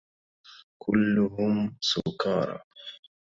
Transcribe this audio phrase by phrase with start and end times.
[0.81, 2.59] كلهم سكارى.